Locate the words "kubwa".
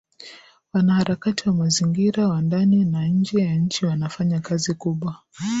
4.73-5.17